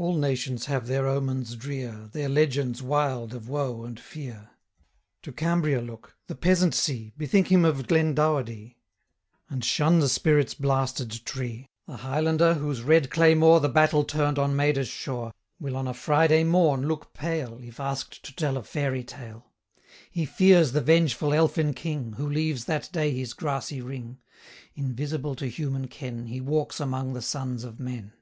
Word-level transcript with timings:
All 0.00 0.16
nations 0.16 0.66
have 0.66 0.86
their 0.86 1.08
omens 1.08 1.56
drear, 1.56 1.88
155 1.88 2.12
Their 2.12 2.28
legends 2.28 2.80
wild 2.84 3.34
of 3.34 3.48
woe 3.48 3.82
and 3.82 3.98
fear. 3.98 4.50
To 5.22 5.32
Cambria 5.32 5.80
look 5.82 6.16
the 6.28 6.36
peasant 6.36 6.72
see, 6.72 7.12
Bethink 7.18 7.48
him 7.48 7.64
of 7.64 7.88
Glendowerdy, 7.88 8.76
And 9.50 9.64
shun 9.64 9.98
'the 9.98 10.08
Spirit's 10.08 10.54
Blasted 10.54 11.24
Tree.' 11.26 11.68
The 11.88 11.96
Highlander, 11.96 12.54
whose 12.54 12.80
red 12.82 13.10
claymore 13.10 13.54
160 13.54 13.66
The 13.68 13.74
battle 13.74 14.04
turn'd 14.04 14.38
on 14.38 14.54
Maida's 14.54 14.86
shore, 14.86 15.34
Will, 15.58 15.76
on 15.76 15.88
a 15.88 15.94
Friday 15.94 16.44
morn, 16.44 16.86
look 16.86 17.12
pale, 17.12 17.58
If 17.60 17.80
ask'd 17.80 18.24
to 18.24 18.32
tell 18.32 18.56
a 18.56 18.62
fairy 18.62 19.02
tale: 19.02 19.50
He 20.12 20.26
fears 20.26 20.70
the 20.70 20.80
vengeful 20.80 21.34
Elfin 21.34 21.74
King, 21.74 22.12
Who 22.12 22.30
leaves 22.30 22.66
that 22.66 22.88
day 22.92 23.10
his 23.16 23.32
grassy 23.34 23.80
ring: 23.80 24.18
165 24.76 24.84
Invisible 24.84 25.34
to 25.34 25.46
human 25.48 25.88
ken, 25.88 26.26
He 26.26 26.40
walks 26.40 26.78
among 26.78 27.14
the 27.14 27.20
sons 27.20 27.64
of 27.64 27.80
men. 27.80 28.12